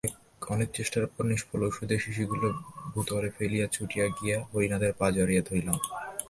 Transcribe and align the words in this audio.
অনেক 0.51 0.69
চেষ্টার 0.73 1.03
পর 1.07 1.23
নিষ্ফল 1.25 1.61
ঔষধের 1.67 1.99
শিশিগুলা 1.99 2.49
ভূতলে 2.93 3.29
ফেলিয়া 3.37 3.65
ছুটিয়া 3.67 4.05
গিয়া 4.17 4.37
হরিনাথের 4.49 4.93
পা 4.99 5.07
জড়াইয়া 5.11 5.43
ধরিলাম। 5.49 5.77